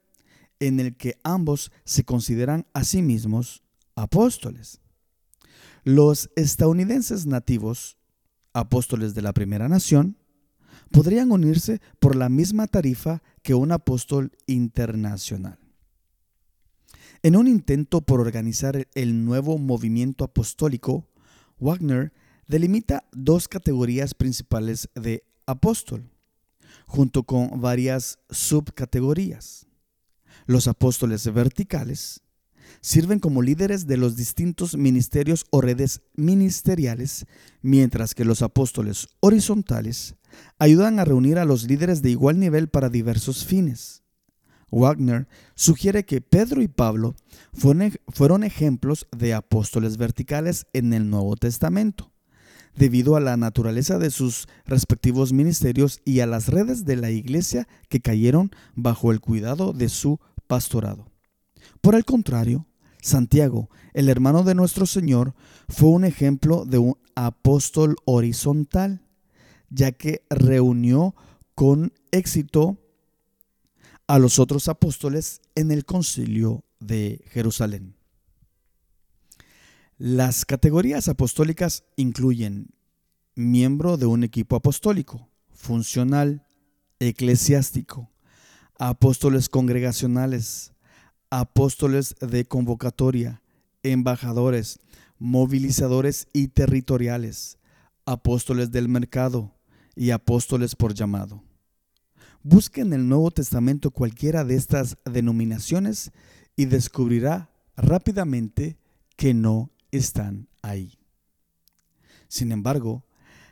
en 0.60 0.80
el 0.80 0.96
que 0.96 1.18
ambos 1.22 1.70
se 1.84 2.04
consideran 2.04 2.66
a 2.72 2.84
sí 2.84 3.02
mismos 3.02 3.62
apóstoles. 3.94 4.80
Los 5.84 6.30
estadounidenses 6.36 7.26
nativos, 7.26 7.96
apóstoles 8.52 9.14
de 9.14 9.22
la 9.22 9.32
primera 9.32 9.68
nación, 9.68 10.16
podrían 10.90 11.30
unirse 11.30 11.80
por 11.98 12.16
la 12.16 12.28
misma 12.28 12.66
tarifa 12.66 13.22
que 13.42 13.54
un 13.54 13.72
apóstol 13.72 14.32
internacional. 14.46 15.58
En 17.22 17.36
un 17.36 17.48
intento 17.48 18.02
por 18.02 18.20
organizar 18.20 18.88
el 18.94 19.24
nuevo 19.24 19.58
movimiento 19.58 20.24
apostólico, 20.24 21.08
Wagner 21.58 22.12
delimita 22.46 23.04
dos 23.12 23.48
categorías 23.48 24.14
principales 24.14 24.88
de 24.94 25.24
apóstol 25.46 26.10
junto 26.86 27.24
con 27.24 27.60
varias 27.60 28.18
subcategorías. 28.30 29.66
Los 30.46 30.68
apóstoles 30.68 31.32
verticales 31.32 32.22
sirven 32.80 33.18
como 33.18 33.42
líderes 33.42 33.86
de 33.86 33.96
los 33.96 34.16
distintos 34.16 34.76
ministerios 34.76 35.44
o 35.50 35.60
redes 35.60 36.02
ministeriales, 36.14 37.26
mientras 37.62 38.14
que 38.14 38.24
los 38.24 38.42
apóstoles 38.42 39.08
horizontales 39.20 40.14
ayudan 40.58 40.98
a 40.98 41.04
reunir 41.04 41.38
a 41.38 41.44
los 41.44 41.64
líderes 41.64 42.02
de 42.02 42.10
igual 42.10 42.38
nivel 42.38 42.68
para 42.68 42.88
diversos 42.88 43.44
fines. 43.44 44.02
Wagner 44.70 45.28
sugiere 45.54 46.04
que 46.04 46.20
Pedro 46.20 46.60
y 46.60 46.68
Pablo 46.68 47.14
fueron, 47.52 48.44
ejemplos 48.44 49.06
de 49.16 49.32
apóstoles 49.34 49.96
verticales 49.96 50.66
en 50.72 50.92
el 50.92 51.08
Nuevo 51.08 51.36
Testamento 51.36 52.12
debido 52.76 53.16
a 53.16 53.20
la 53.20 53.36
naturaleza 53.36 53.98
de 53.98 54.10
sus 54.10 54.48
respectivos 54.64 55.32
ministerios 55.32 56.00
y 56.04 56.20
a 56.20 56.26
las 56.26 56.48
redes 56.48 56.84
de 56.84 56.96
la 56.96 57.10
iglesia 57.10 57.66
que 57.88 58.00
cayeron 58.00 58.50
bajo 58.74 59.12
el 59.12 59.20
cuidado 59.20 59.72
de 59.72 59.88
su 59.88 60.20
pastorado. 60.46 61.10
Por 61.80 61.94
el 61.94 62.04
contrario, 62.04 62.66
Santiago, 63.00 63.70
el 63.94 64.08
hermano 64.08 64.42
de 64.42 64.54
nuestro 64.54 64.86
Señor, 64.86 65.34
fue 65.68 65.88
un 65.88 66.04
ejemplo 66.04 66.64
de 66.64 66.78
un 66.78 66.98
apóstol 67.14 67.96
horizontal, 68.04 69.02
ya 69.70 69.92
que 69.92 70.22
reunió 70.28 71.14
con 71.54 71.92
éxito 72.10 72.78
a 74.06 74.18
los 74.18 74.38
otros 74.38 74.68
apóstoles 74.68 75.40
en 75.54 75.70
el 75.70 75.84
concilio 75.84 76.64
de 76.78 77.24
Jerusalén. 77.30 77.95
Las 79.98 80.44
categorías 80.44 81.08
apostólicas 81.08 81.84
incluyen 81.96 82.68
miembro 83.34 83.96
de 83.96 84.04
un 84.04 84.24
equipo 84.24 84.54
apostólico, 84.56 85.30
funcional, 85.54 86.46
eclesiástico, 86.98 88.10
apóstoles 88.78 89.48
congregacionales, 89.48 90.74
apóstoles 91.30 92.14
de 92.20 92.44
convocatoria, 92.44 93.40
embajadores, 93.82 94.80
movilizadores 95.18 96.28
y 96.34 96.48
territoriales, 96.48 97.56
apóstoles 98.04 98.70
del 98.70 98.90
mercado 98.90 99.54
y 99.94 100.10
apóstoles 100.10 100.76
por 100.76 100.92
llamado. 100.92 101.42
Busque 102.42 102.82
en 102.82 102.92
el 102.92 103.08
Nuevo 103.08 103.30
Testamento 103.30 103.90
cualquiera 103.90 104.44
de 104.44 104.56
estas 104.56 104.98
denominaciones 105.06 106.12
y 106.54 106.66
descubrirá 106.66 107.50
rápidamente 107.78 108.76
que 109.16 109.32
no 109.32 109.70
están 109.90 110.48
ahí. 110.62 110.98
Sin 112.28 112.52
embargo, 112.52 113.04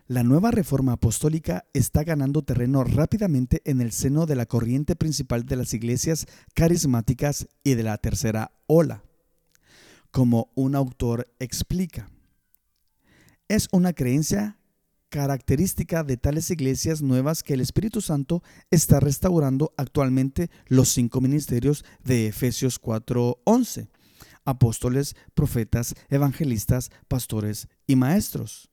la 0.06 0.22
nueva 0.22 0.50
reforma 0.50 0.92
apostólica 0.92 1.64
está 1.72 2.04
ganando 2.04 2.42
terreno 2.42 2.84
rápidamente 2.84 3.62
en 3.64 3.80
el 3.80 3.90
seno 3.90 4.26
de 4.26 4.36
la 4.36 4.44
corriente 4.44 4.96
principal 4.96 5.46
de 5.46 5.56
las 5.56 5.72
iglesias 5.72 6.26
carismáticas 6.52 7.48
y 7.62 7.74
de 7.74 7.84
la 7.84 7.96
tercera 7.96 8.52
ola. 8.66 9.02
Como 10.10 10.52
un 10.54 10.74
autor 10.74 11.32
explica, 11.38 12.10
es 13.48 13.68
una 13.72 13.94
creencia 13.94 14.58
característica 15.08 16.02
de 16.04 16.16
tales 16.16 16.50
iglesias 16.50 17.00
nuevas 17.00 17.42
que 17.42 17.54
el 17.54 17.60
Espíritu 17.60 18.00
Santo 18.00 18.42
está 18.70 19.00
restaurando 19.00 19.72
actualmente 19.76 20.50
los 20.66 20.88
cinco 20.88 21.20
ministerios 21.20 21.84
de 22.04 22.26
Efesios 22.26 22.78
4:11 22.78 23.88
apóstoles, 24.44 25.16
profetas, 25.34 25.94
evangelistas, 26.08 26.90
pastores 27.08 27.68
y 27.86 27.96
maestros. 27.96 28.70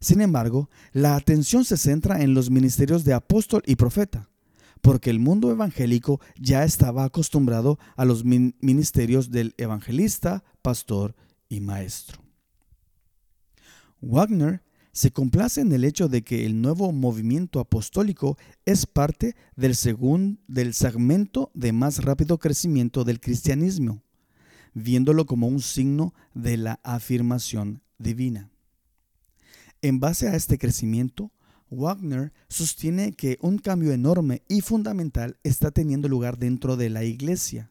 Sin 0.00 0.20
embargo, 0.20 0.70
la 0.92 1.16
atención 1.16 1.64
se 1.64 1.76
centra 1.76 2.22
en 2.22 2.34
los 2.34 2.50
ministerios 2.50 3.04
de 3.04 3.14
apóstol 3.14 3.62
y 3.66 3.76
profeta, 3.76 4.28
porque 4.80 5.10
el 5.10 5.18
mundo 5.18 5.50
evangélico 5.50 6.20
ya 6.38 6.64
estaba 6.64 7.04
acostumbrado 7.04 7.78
a 7.96 8.04
los 8.04 8.24
ministerios 8.24 9.30
del 9.30 9.54
evangelista, 9.58 10.44
pastor 10.62 11.16
y 11.48 11.60
maestro. 11.60 12.22
Wagner 14.00 14.62
se 14.92 15.10
complace 15.10 15.60
en 15.60 15.72
el 15.72 15.84
hecho 15.84 16.08
de 16.08 16.22
que 16.22 16.46
el 16.46 16.60
nuevo 16.60 16.92
movimiento 16.92 17.60
apostólico 17.60 18.36
es 18.64 18.86
parte 18.86 19.36
del, 19.56 19.74
segundo, 19.74 20.40
del 20.46 20.74
segmento 20.74 21.50
de 21.54 21.72
más 21.72 22.04
rápido 22.04 22.38
crecimiento 22.38 23.04
del 23.04 23.20
cristianismo 23.20 24.02
viéndolo 24.74 25.26
como 25.26 25.48
un 25.48 25.60
signo 25.60 26.14
de 26.34 26.56
la 26.56 26.80
afirmación 26.82 27.82
divina. 27.98 28.50
En 29.82 30.00
base 30.00 30.28
a 30.28 30.34
este 30.34 30.58
crecimiento, 30.58 31.30
Wagner 31.70 32.32
sostiene 32.48 33.12
que 33.12 33.38
un 33.40 33.58
cambio 33.58 33.92
enorme 33.92 34.42
y 34.48 34.60
fundamental 34.60 35.36
está 35.42 35.70
teniendo 35.70 36.08
lugar 36.08 36.38
dentro 36.38 36.76
de 36.76 36.90
la 36.90 37.04
iglesia. 37.04 37.70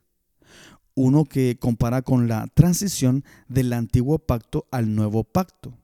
Uno 0.95 1.25
que 1.25 1.57
compara 1.59 2.01
con 2.01 2.27
la 2.27 2.47
transición 2.53 3.23
del 3.47 3.73
antiguo 3.73 4.19
pacto 4.19 4.67
al 4.71 4.95
nuevo 4.95 5.23
pacto. 5.23 5.77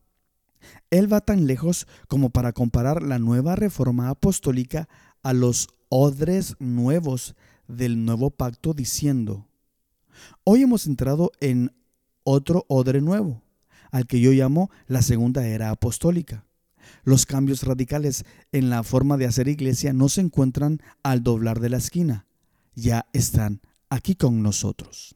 Él 0.89 1.11
va 1.11 1.21
tan 1.21 1.45
lejos 1.45 1.87
como 2.07 2.29
para 2.29 2.53
comparar 2.53 3.03
la 3.03 3.19
nueva 3.19 3.55
reforma 3.55 4.09
apostólica 4.09 4.87
a 5.21 5.33
los 5.33 5.67
odres 5.89 6.55
nuevos 6.59 7.35
del 7.67 8.05
nuevo 8.05 8.31
pacto 8.31 8.73
diciendo, 8.73 9.47
hoy 10.43 10.61
hemos 10.61 10.87
entrado 10.87 11.31
en 11.39 11.71
otro 12.23 12.65
odre 12.67 13.01
nuevo, 13.01 13.43
al 13.91 14.07
que 14.07 14.19
yo 14.19 14.31
llamo 14.31 14.69
la 14.87 15.01
segunda 15.01 15.45
era 15.47 15.69
apostólica. 15.69 16.45
Los 17.03 17.25
cambios 17.25 17.63
radicales 17.63 18.25
en 18.51 18.69
la 18.69 18.83
forma 18.83 19.17
de 19.17 19.25
hacer 19.25 19.47
iglesia 19.47 19.93
no 19.93 20.09
se 20.09 20.21
encuentran 20.21 20.81
al 21.01 21.23
doblar 21.23 21.59
de 21.59 21.69
la 21.69 21.77
esquina, 21.77 22.25
ya 22.75 23.05
están 23.13 23.61
aquí 23.89 24.15
con 24.15 24.41
nosotros. 24.41 25.15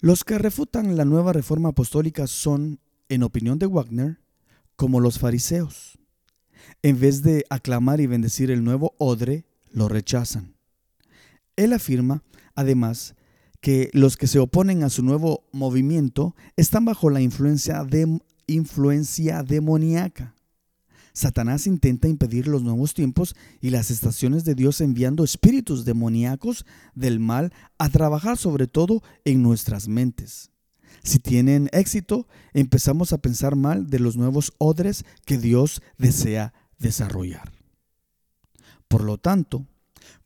Los 0.00 0.24
que 0.24 0.38
refutan 0.38 0.96
la 0.96 1.04
nueva 1.04 1.32
reforma 1.32 1.70
apostólica 1.70 2.26
son, 2.26 2.80
en 3.08 3.22
opinión 3.22 3.58
de 3.58 3.66
Wagner, 3.66 4.20
como 4.76 5.00
los 5.00 5.18
fariseos. 5.18 5.98
En 6.82 7.00
vez 7.00 7.22
de 7.22 7.44
aclamar 7.48 8.00
y 8.00 8.06
bendecir 8.06 8.50
el 8.50 8.62
nuevo 8.62 8.94
odre, 8.98 9.46
lo 9.70 9.88
rechazan. 9.88 10.55
Él 11.56 11.72
afirma, 11.72 12.22
además, 12.54 13.14
que 13.60 13.90
los 13.92 14.16
que 14.16 14.26
se 14.26 14.38
oponen 14.38 14.84
a 14.84 14.90
su 14.90 15.02
nuevo 15.02 15.44
movimiento 15.52 16.36
están 16.56 16.84
bajo 16.84 17.10
la 17.10 17.20
influencia, 17.20 17.82
de, 17.84 18.20
influencia 18.46 19.42
demoníaca. 19.42 20.34
Satanás 21.12 21.66
intenta 21.66 22.08
impedir 22.08 22.46
los 22.46 22.62
nuevos 22.62 22.92
tiempos 22.92 23.34
y 23.62 23.70
las 23.70 23.90
estaciones 23.90 24.44
de 24.44 24.54
Dios 24.54 24.82
enviando 24.82 25.24
espíritus 25.24 25.86
demoníacos 25.86 26.66
del 26.94 27.20
mal 27.20 27.54
a 27.78 27.88
trabajar 27.88 28.36
sobre 28.36 28.66
todo 28.66 29.02
en 29.24 29.42
nuestras 29.42 29.88
mentes. 29.88 30.50
Si 31.02 31.18
tienen 31.18 31.70
éxito, 31.72 32.28
empezamos 32.52 33.12
a 33.12 33.18
pensar 33.18 33.56
mal 33.56 33.86
de 33.86 33.98
los 33.98 34.16
nuevos 34.16 34.52
odres 34.58 35.04
que 35.24 35.38
Dios 35.38 35.80
desea 35.96 36.52
desarrollar. 36.78 37.50
Por 38.88 39.02
lo 39.02 39.16
tanto, 39.16 39.66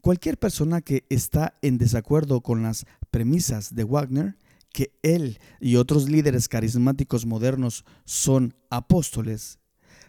cualquier 0.00 0.38
persona 0.38 0.80
que 0.80 1.04
está 1.08 1.54
en 1.62 1.78
desacuerdo 1.78 2.40
con 2.40 2.62
las 2.62 2.86
premisas 3.10 3.74
de 3.74 3.84
Wagner, 3.84 4.36
que 4.72 4.92
él 5.02 5.38
y 5.60 5.76
otros 5.76 6.08
líderes 6.08 6.48
carismáticos 6.48 7.26
modernos 7.26 7.84
son 8.04 8.54
apóstoles, 8.70 9.58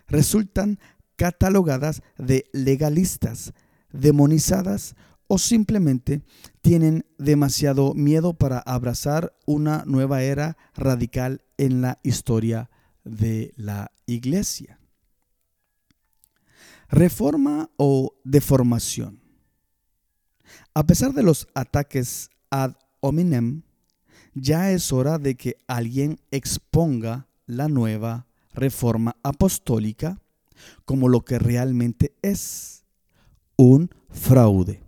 resultan 0.08 0.80
catalogadas 1.16 2.02
de 2.18 2.46
legalistas, 2.54 3.54
demonizadas 3.92 4.96
o 5.28 5.38
simplemente 5.38 6.22
tienen 6.62 7.06
demasiado 7.18 7.94
miedo 7.94 8.34
para 8.34 8.60
abrazar 8.60 9.34
una 9.46 9.84
nueva 9.86 10.24
era 10.24 10.58
radical 10.76 11.42
en 11.58 11.82
la 11.82 12.00
historia 12.04 12.70
de 13.04 13.54
la 13.56 13.92
iglesia. 14.06 14.80
Reforma 16.90 17.70
o 17.78 18.16
deformación. 18.26 19.21
A 20.74 20.86
pesar 20.86 21.14
de 21.14 21.24
los 21.24 21.50
ataques 21.54 22.30
ad 22.50 22.76
hominem, 23.02 23.64
ya 24.34 24.72
es 24.72 24.94
hora 24.94 25.18
de 25.18 25.36
que 25.36 25.58
alguien 25.68 26.20
exponga 26.32 27.28
la 27.46 27.68
nueva 27.68 28.28
reforma 28.54 29.18
apostólica 29.22 30.22
como 30.86 31.10
lo 31.10 31.26
que 31.26 31.40
realmente 31.40 32.16
es, 32.22 32.86
un 33.58 33.90
fraude. 34.10 34.82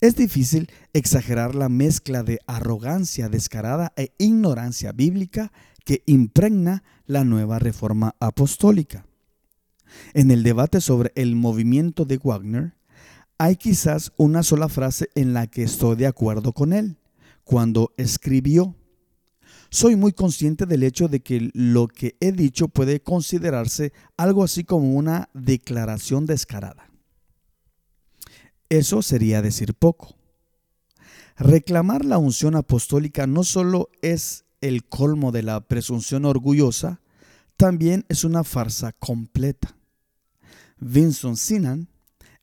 Es 0.00 0.16
difícil 0.16 0.70
exagerar 0.94 1.54
la 1.54 1.68
mezcla 1.68 2.22
de 2.22 2.38
arrogancia 2.46 3.28
descarada 3.28 3.92
e 3.96 4.12
ignorancia 4.16 4.92
bíblica 4.92 5.52
que 5.84 6.02
impregna 6.06 6.84
la 7.04 7.24
nueva 7.24 7.58
reforma 7.58 8.14
apostólica. 8.20 9.06
En 10.14 10.30
el 10.30 10.42
debate 10.42 10.80
sobre 10.80 11.12
el 11.16 11.34
movimiento 11.34 12.04
de 12.04 12.18
Wagner, 12.18 12.77
hay 13.38 13.56
quizás 13.56 14.12
una 14.16 14.42
sola 14.42 14.68
frase 14.68 15.08
en 15.14 15.32
la 15.32 15.46
que 15.46 15.62
estoy 15.62 15.96
de 15.96 16.06
acuerdo 16.06 16.52
con 16.52 16.72
él, 16.72 16.98
cuando 17.44 17.94
escribió, 17.96 18.74
soy 19.70 19.96
muy 19.96 20.12
consciente 20.12 20.66
del 20.66 20.82
hecho 20.82 21.08
de 21.08 21.20
que 21.20 21.50
lo 21.54 21.88
que 21.88 22.16
he 22.20 22.32
dicho 22.32 22.68
puede 22.68 23.00
considerarse 23.00 23.92
algo 24.16 24.42
así 24.42 24.64
como 24.64 24.94
una 24.94 25.28
declaración 25.34 26.26
descarada. 26.26 26.90
Eso 28.68 29.02
sería 29.02 29.40
decir 29.40 29.74
poco. 29.74 30.16
Reclamar 31.36 32.04
la 32.04 32.18
unción 32.18 32.56
apostólica 32.56 33.26
no 33.26 33.44
solo 33.44 33.90
es 34.02 34.44
el 34.60 34.84
colmo 34.84 35.30
de 35.32 35.42
la 35.42 35.60
presunción 35.60 36.24
orgullosa, 36.24 37.00
también 37.56 38.04
es 38.08 38.24
una 38.24 38.44
farsa 38.44 38.92
completa. 38.92 39.76
Vincent 40.78 41.36
Sinan, 41.36 41.88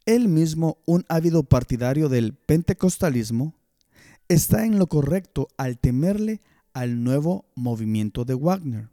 él 0.05 0.27
mismo 0.27 0.77
un 0.85 1.05
ávido 1.09 1.43
partidario 1.43 2.09
del 2.09 2.33
pentecostalismo, 2.33 3.55
está 4.27 4.65
en 4.65 4.79
lo 4.79 4.87
correcto 4.87 5.47
al 5.57 5.77
temerle 5.77 6.41
al 6.73 7.03
nuevo 7.03 7.45
movimiento 7.55 8.25
de 8.25 8.33
Wagner. 8.33 8.89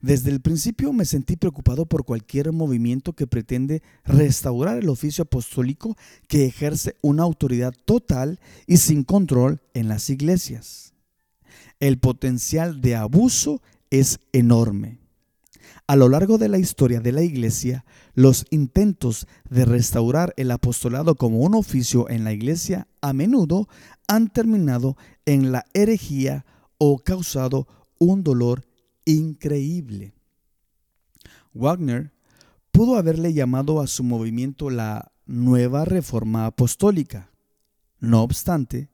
Desde 0.00 0.30
el 0.30 0.40
principio 0.40 0.92
me 0.92 1.04
sentí 1.04 1.36
preocupado 1.36 1.86
por 1.86 2.04
cualquier 2.04 2.52
movimiento 2.52 3.14
que 3.14 3.26
pretende 3.26 3.82
restaurar 4.04 4.78
el 4.78 4.88
oficio 4.88 5.22
apostólico 5.22 5.96
que 6.28 6.44
ejerce 6.44 6.96
una 7.00 7.22
autoridad 7.22 7.72
total 7.84 8.38
y 8.66 8.78
sin 8.78 9.04
control 9.04 9.62
en 9.74 9.88
las 9.88 10.10
iglesias. 10.10 10.92
El 11.80 11.98
potencial 11.98 12.80
de 12.80 12.96
abuso 12.96 13.62
es 13.90 14.20
enorme. 14.32 15.01
A 15.86 15.96
lo 15.96 16.08
largo 16.08 16.38
de 16.38 16.48
la 16.48 16.58
historia 16.58 17.00
de 17.00 17.12
la 17.12 17.22
Iglesia, 17.22 17.84
los 18.14 18.46
intentos 18.50 19.26
de 19.48 19.64
restaurar 19.64 20.32
el 20.36 20.50
apostolado 20.50 21.16
como 21.16 21.40
un 21.40 21.54
oficio 21.54 22.08
en 22.08 22.24
la 22.24 22.32
Iglesia 22.32 22.88
a 23.00 23.12
menudo 23.12 23.68
han 24.08 24.28
terminado 24.28 24.96
en 25.26 25.52
la 25.52 25.64
herejía 25.74 26.44
o 26.78 26.98
causado 26.98 27.66
un 27.98 28.22
dolor 28.22 28.64
increíble. 29.04 30.14
Wagner 31.54 32.12
pudo 32.70 32.96
haberle 32.96 33.32
llamado 33.32 33.80
a 33.80 33.86
su 33.86 34.02
movimiento 34.02 34.70
la 34.70 35.12
nueva 35.26 35.84
reforma 35.84 36.46
apostólica. 36.46 37.30
No 38.00 38.22
obstante, 38.22 38.90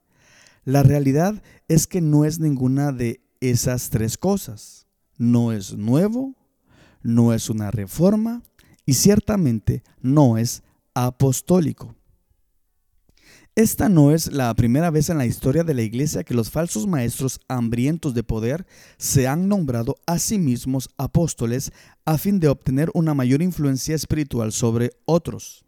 la 0.65 0.83
realidad 0.83 1.41
es 1.67 1.87
que 1.87 2.01
no 2.01 2.25
es 2.25 2.39
ninguna 2.39 2.91
de 2.91 3.21
esas 3.39 3.89
tres 3.89 4.17
cosas. 4.17 4.87
No 5.17 5.51
es 5.51 5.73
nuevo, 5.73 6.35
no 7.01 7.33
es 7.33 7.49
una 7.49 7.71
reforma 7.71 8.43
y 8.85 8.93
ciertamente 8.93 9.83
no 10.01 10.37
es 10.37 10.63
apostólico. 10.93 11.95
Esta 13.55 13.89
no 13.89 14.11
es 14.11 14.31
la 14.31 14.53
primera 14.53 14.89
vez 14.89 15.09
en 15.09 15.17
la 15.17 15.25
historia 15.25 15.65
de 15.65 15.73
la 15.73 15.81
iglesia 15.81 16.23
que 16.23 16.33
los 16.33 16.49
falsos 16.49 16.87
maestros 16.87 17.41
hambrientos 17.49 18.13
de 18.13 18.23
poder 18.23 18.65
se 18.97 19.27
han 19.27 19.49
nombrado 19.49 19.97
a 20.05 20.17
sí 20.17 20.37
mismos 20.37 20.89
apóstoles 20.97 21.73
a 22.05 22.17
fin 22.17 22.39
de 22.39 22.47
obtener 22.47 22.89
una 22.93 23.13
mayor 23.13 23.41
influencia 23.41 23.95
espiritual 23.95 24.53
sobre 24.53 24.91
otros. 25.03 25.65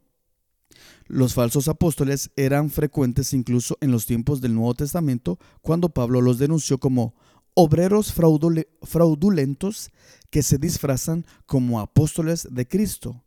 Los 1.07 1.33
falsos 1.33 1.67
apóstoles 1.67 2.31
eran 2.37 2.69
frecuentes 2.69 3.33
incluso 3.33 3.77
en 3.81 3.91
los 3.91 4.05
tiempos 4.05 4.39
del 4.39 4.55
Nuevo 4.55 4.73
Testamento 4.73 5.37
cuando 5.61 5.89
Pablo 5.89 6.21
los 6.21 6.37
denunció 6.39 6.77
como 6.77 7.13
obreros 7.53 8.13
fraudulentos 8.13 9.91
que 10.29 10.43
se 10.43 10.57
disfrazan 10.57 11.25
como 11.45 11.79
apóstoles 11.79 12.47
de 12.49 12.67
Cristo. 12.67 13.23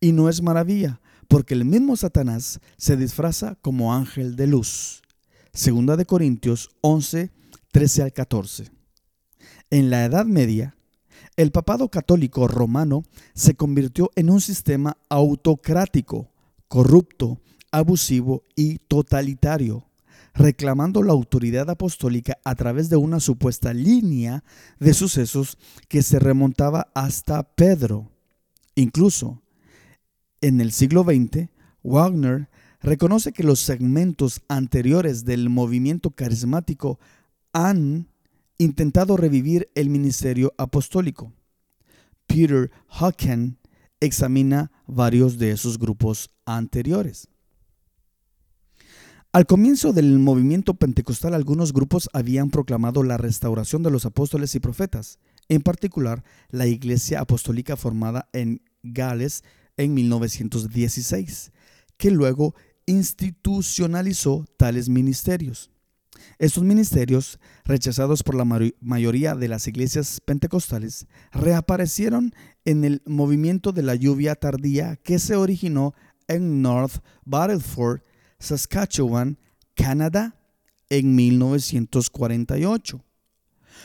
Y 0.00 0.12
no 0.12 0.28
es 0.28 0.42
maravilla, 0.42 1.00
porque 1.28 1.54
el 1.54 1.64
mismo 1.64 1.96
Satanás 1.96 2.60
se 2.76 2.96
disfraza 2.96 3.56
como 3.62 3.94
ángel 3.94 4.36
de 4.36 4.46
luz. 4.46 5.02
Segunda 5.52 5.96
de 5.96 6.06
Corintios 6.06 6.70
11, 6.82 7.30
13 7.72 8.02
al 8.02 8.12
14. 8.12 8.70
En 9.70 9.90
la 9.90 10.04
Edad 10.04 10.26
Media, 10.26 10.76
el 11.36 11.50
papado 11.50 11.90
católico 11.90 12.46
romano 12.46 13.02
se 13.34 13.54
convirtió 13.54 14.10
en 14.16 14.30
un 14.30 14.40
sistema 14.40 14.96
autocrático, 15.08 16.30
corrupto, 16.68 17.40
abusivo 17.72 18.44
y 18.54 18.78
totalitario 18.78 19.85
reclamando 20.36 21.02
la 21.02 21.12
autoridad 21.12 21.70
apostólica 21.70 22.38
a 22.44 22.54
través 22.54 22.88
de 22.88 22.96
una 22.96 23.20
supuesta 23.20 23.72
línea 23.72 24.44
de 24.78 24.94
sucesos 24.94 25.56
que 25.88 26.02
se 26.02 26.18
remontaba 26.18 26.88
hasta 26.94 27.42
Pedro. 27.42 28.10
Incluso 28.74 29.42
en 30.40 30.60
el 30.60 30.72
siglo 30.72 31.04
XX, 31.04 31.48
Wagner 31.82 32.48
reconoce 32.80 33.32
que 33.32 33.42
los 33.42 33.60
segmentos 33.60 34.42
anteriores 34.48 35.24
del 35.24 35.48
movimiento 35.48 36.10
carismático 36.10 37.00
han 37.52 38.08
intentado 38.58 39.16
revivir 39.16 39.70
el 39.74 39.88
ministerio 39.88 40.52
apostólico. 40.58 41.32
Peter 42.26 42.70
Hawken 42.88 43.58
examina 44.00 44.70
varios 44.86 45.38
de 45.38 45.52
esos 45.52 45.78
grupos 45.78 46.30
anteriores. 46.44 47.28
Al 49.36 49.44
comienzo 49.44 49.92
del 49.92 50.18
movimiento 50.18 50.72
pentecostal, 50.72 51.34
algunos 51.34 51.74
grupos 51.74 52.08
habían 52.14 52.48
proclamado 52.48 53.02
la 53.02 53.18
restauración 53.18 53.82
de 53.82 53.90
los 53.90 54.06
apóstoles 54.06 54.54
y 54.54 54.60
profetas, 54.60 55.18
en 55.50 55.60
particular 55.60 56.24
la 56.48 56.66
Iglesia 56.66 57.20
Apostólica 57.20 57.76
formada 57.76 58.30
en 58.32 58.62
Gales 58.82 59.44
en 59.76 59.92
1916, 59.92 61.52
que 61.98 62.10
luego 62.10 62.54
institucionalizó 62.86 64.46
tales 64.56 64.88
ministerios. 64.88 65.70
Estos 66.38 66.64
ministerios, 66.64 67.38
rechazados 67.66 68.22
por 68.22 68.36
la 68.36 68.46
mayoría 68.80 69.34
de 69.34 69.48
las 69.48 69.68
iglesias 69.68 70.22
pentecostales, 70.24 71.08
reaparecieron 71.30 72.32
en 72.64 72.86
el 72.86 73.02
movimiento 73.04 73.72
de 73.72 73.82
la 73.82 73.96
lluvia 73.96 74.34
tardía 74.34 74.96
que 74.96 75.18
se 75.18 75.36
originó 75.36 75.92
en 76.26 76.62
North 76.62 77.02
Battleford, 77.26 78.00
Saskatchewan, 78.38 79.38
Canadá, 79.74 80.36
en 80.88 81.14
1948. 81.14 83.02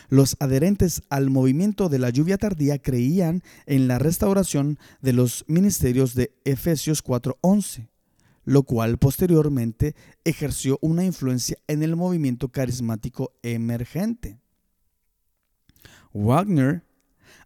Los 0.09 0.37
adherentes 0.39 1.03
al 1.09 1.29
movimiento 1.29 1.89
de 1.89 1.99
la 1.99 2.09
lluvia 2.09 2.37
tardía 2.37 2.79
creían 2.79 3.43
en 3.65 3.87
la 3.87 3.99
restauración 3.99 4.79
de 5.01 5.13
los 5.13 5.43
ministerios 5.47 6.15
de 6.15 6.33
Efesios 6.45 7.03
4:11 7.03 7.91
lo 8.43 8.63
cual 8.63 8.97
posteriormente 8.97 9.95
ejerció 10.23 10.79
una 10.81 11.05
influencia 11.05 11.57
en 11.67 11.83
el 11.83 11.95
movimiento 11.95 12.49
carismático 12.49 13.33
emergente. 13.43 14.39
Wagner 16.13 16.83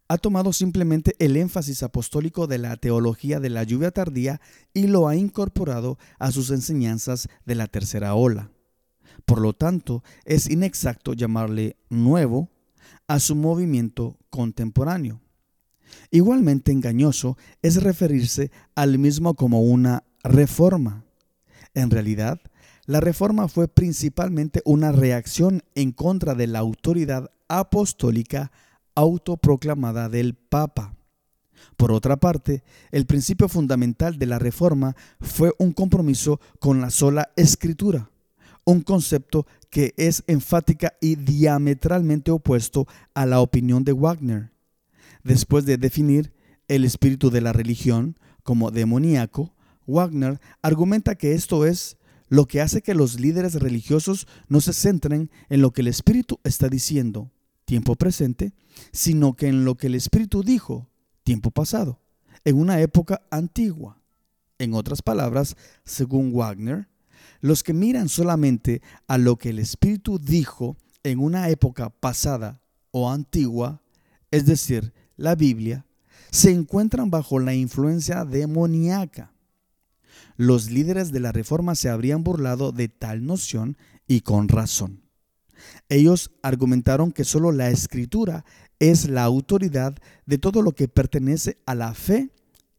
ha 0.08 0.18
tomado 0.18 0.54
simplemente 0.54 1.16
el 1.20 1.36
énfasis 1.36 1.82
apostólico 1.84 2.48
de 2.48 2.60
la 2.60 2.78
teología 2.78 3.40
de 3.40 3.50
la 3.50 3.64
lluvia 3.64 3.92
tardía 3.92 4.40
y 4.74 4.88
lo 4.88 5.08
ha 5.08 5.16
incorporado 5.16 5.98
a 6.20 6.32
sus 6.32 6.52
enseñanzas 6.52 7.28
de 7.46 7.56
la 7.56 7.68
tercera 7.68 8.14
ola. 8.14 8.52
Por 9.26 9.42
lo 9.42 9.54
tanto, 9.54 10.04
es 10.26 10.50
inexacto 10.50 11.14
llamarle 11.14 11.78
nuevo 11.90 12.50
a 13.08 13.20
su 13.20 13.36
movimiento 13.36 14.18
contemporáneo. 14.30 15.22
Igualmente 16.12 16.72
engañoso 16.72 17.38
es 17.62 17.82
referirse 17.82 18.52
al 18.76 19.00
mismo 19.00 19.34
como 19.34 19.62
una 19.62 20.04
reforma. 20.24 21.04
En 21.74 21.90
realidad, 21.90 22.40
la 22.86 23.00
reforma 23.00 23.48
fue 23.48 23.68
principalmente 23.68 24.62
una 24.66 24.92
reacción 24.92 25.64
en 25.74 25.92
contra 25.92 26.36
de 26.36 26.48
la 26.48 26.60
autoridad 26.60 27.32
apostólica 27.48 28.52
autoproclamada 28.96 30.10
del 30.10 30.34
Papa. 30.34 30.96
Por 31.78 31.92
otra 31.92 32.18
parte, 32.18 32.64
el 32.92 33.06
principio 33.06 33.50
fundamental 33.50 34.18
de 34.18 34.26
la 34.26 34.40
reforma 34.40 34.96
fue 35.20 35.54
un 35.60 35.74
compromiso 35.74 36.40
con 36.60 36.82
la 36.82 36.90
sola 36.90 37.30
escritura, 37.36 38.10
un 38.64 38.82
concepto 38.82 39.46
que 39.70 39.94
es 39.98 40.24
enfática 40.28 40.94
y 41.02 41.16
diametralmente 41.16 42.32
opuesto 42.32 42.88
a 43.14 43.26
la 43.26 43.42
opinión 43.42 43.84
de 43.84 43.94
Wagner. 43.94 44.52
Después 45.24 45.66
de 45.66 45.78
definir 45.78 46.34
el 46.68 46.86
espíritu 46.86 47.30
de 47.30 47.42
la 47.42 47.54
religión 47.54 48.18
como 48.44 48.72
demoníaco, 48.72 49.54
Wagner 49.88 50.40
argumenta 50.62 51.16
que 51.16 51.34
esto 51.34 51.66
es 51.66 51.98
lo 52.28 52.48
que 52.48 52.62
hace 52.62 52.82
que 52.82 52.96
los 52.96 53.20
líderes 53.20 53.56
religiosos 53.56 54.28
no 54.48 54.62
se 54.62 54.74
centren 54.74 55.30
en 55.50 55.62
lo 55.62 55.72
que 55.72 55.82
el 55.82 55.88
Espíritu 55.88 56.40
está 56.44 56.70
diciendo, 56.70 57.32
tiempo 57.66 57.96
presente, 57.96 58.54
sino 58.92 59.36
que 59.36 59.48
en 59.48 59.66
lo 59.66 59.76
que 59.76 59.88
el 59.88 59.96
Espíritu 59.96 60.44
dijo, 60.44 60.90
tiempo 61.24 61.52
pasado, 61.52 62.00
en 62.44 62.58
una 62.58 62.80
época 62.82 63.22
antigua. 63.32 64.02
En 64.58 64.74
otras 64.74 65.02
palabras, 65.02 65.58
según 65.84 66.34
Wagner, 66.34 66.88
los 67.42 67.64
que 67.64 67.74
miran 67.74 68.08
solamente 68.08 68.82
a 69.08 69.18
lo 69.18 69.38
que 69.38 69.50
el 69.50 69.60
Espíritu 69.60 70.20
dijo 70.20 70.78
en 71.04 71.20
una 71.20 71.50
época 71.50 71.90
pasada 71.90 72.62
o 72.92 73.10
antigua, 73.10 73.82
es 74.32 74.46
decir, 74.46 74.94
la 75.18 75.36
Biblia, 75.36 75.86
se 76.32 76.52
encuentran 76.52 77.10
bajo 77.10 77.40
la 77.40 77.54
influencia 77.54 78.24
demoníaca 78.24 79.36
los 80.38 80.70
líderes 80.70 81.12
de 81.12 81.20
la 81.20 81.32
Reforma 81.32 81.76
se 81.76 81.90
habrían 81.90 82.24
burlado 82.24 82.72
de 82.72 82.90
tal 82.90 83.26
noción 83.26 83.78
y 84.08 84.22
con 84.22 84.50
razón. 84.50 85.05
Ellos 85.90 86.32
argumentaron 86.42 87.12
que 87.12 87.24
solo 87.24 87.52
la 87.52 87.70
escritura 87.70 88.46
es 88.80 89.10
la 89.10 89.24
autoridad 89.24 89.96
de 90.26 90.38
todo 90.38 90.62
lo 90.62 90.74
que 90.74 90.88
pertenece 90.88 91.58
a 91.66 91.76
la 91.76 91.94
fe 91.94 92.32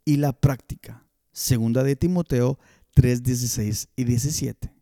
y 0.05 0.17
la 0.17 0.33
práctica. 0.33 1.07
Segunda 1.33 1.83
de 1.83 1.97
Timoteo 1.97 2.59
3, 2.95 3.23
16 3.23 3.89
y 3.97 4.05
17. 4.05 4.73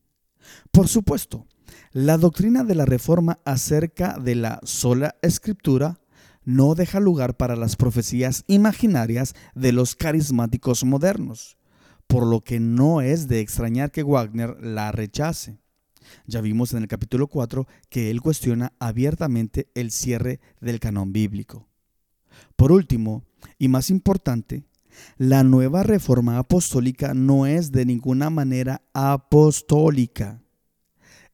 Por 0.70 0.88
supuesto, 0.88 1.46
la 1.92 2.18
doctrina 2.18 2.64
de 2.64 2.74
la 2.74 2.84
Reforma 2.84 3.38
acerca 3.44 4.18
de 4.18 4.34
la 4.34 4.60
sola 4.64 5.16
escritura 5.22 6.00
no 6.44 6.74
deja 6.74 7.00
lugar 7.00 7.36
para 7.36 7.56
las 7.56 7.76
profecías 7.76 8.44
imaginarias 8.46 9.34
de 9.54 9.72
los 9.72 9.94
carismáticos 9.94 10.84
modernos 10.84 11.56
por 12.06 12.26
lo 12.26 12.40
que 12.40 12.60
no 12.60 13.00
es 13.00 13.28
de 13.28 13.40
extrañar 13.40 13.90
que 13.90 14.02
Wagner 14.02 14.56
la 14.60 14.92
rechace. 14.92 15.58
Ya 16.26 16.40
vimos 16.40 16.72
en 16.72 16.82
el 16.82 16.88
capítulo 16.88 17.26
4 17.26 17.66
que 17.88 18.10
él 18.10 18.20
cuestiona 18.20 18.72
abiertamente 18.78 19.68
el 19.74 19.90
cierre 19.90 20.40
del 20.60 20.80
canon 20.80 21.12
bíblico. 21.12 21.68
Por 22.56 22.72
último, 22.72 23.24
y 23.58 23.68
más 23.68 23.90
importante, 23.90 24.64
la 25.16 25.42
nueva 25.42 25.82
reforma 25.82 26.38
apostólica 26.38 27.14
no 27.14 27.46
es 27.46 27.72
de 27.72 27.84
ninguna 27.84 28.30
manera 28.30 28.82
apostólica. 28.92 30.40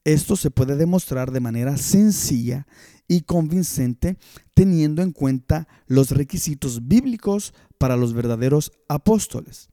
Esto 0.03 0.35
se 0.35 0.49
puede 0.49 0.75
demostrar 0.75 1.31
de 1.31 1.39
manera 1.39 1.77
sencilla 1.77 2.65
y 3.07 3.21
convincente 3.21 4.17
teniendo 4.53 5.01
en 5.01 5.11
cuenta 5.11 5.67
los 5.85 6.11
requisitos 6.11 6.87
bíblicos 6.87 7.53
para 7.77 7.97
los 7.97 8.13
verdaderos 8.13 8.71
apóstoles. 8.87 9.69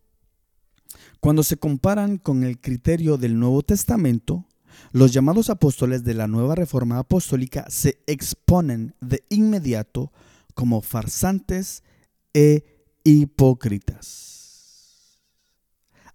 Cuando 1.21 1.43
se 1.43 1.57
comparan 1.57 2.19
con 2.19 2.45
el 2.45 2.61
criterio 2.61 3.17
del 3.17 3.39
Nuevo 3.39 3.63
Testamento, 3.63 4.47
los 4.93 5.13
llamados 5.13 5.51
apóstoles 5.51 6.05
de 6.05 6.15
la 6.15 6.27
nueva 6.27 6.55
reforma 6.55 6.99
apostólica 6.99 7.67
se 7.69 8.01
exponen 8.07 8.95
de 9.01 9.25
inmediato 9.29 10.13
como 10.55 10.81
farsantes 10.81 11.83
e 12.35 12.65
hipócritas. 13.05 14.29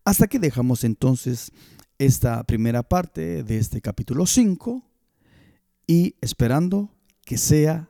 Hasta 0.05 0.27
que 0.27 0.39
dejamos 0.39 0.83
entonces 0.83 1.51
esta 1.97 2.43
primera 2.43 2.83
parte 2.83 3.43
de 3.43 3.57
este 3.57 3.81
capítulo 3.81 4.25
5 4.25 4.83
y 5.87 6.15
esperando 6.21 6.89
que 7.23 7.37
sea 7.37 7.89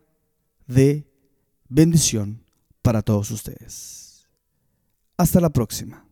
de 0.68 1.08
bendición 1.70 2.44
para 2.82 3.02
todos 3.02 3.32
ustedes. 3.32 4.28
Hasta 5.18 5.40
la 5.40 5.50
próxima. 5.50 6.03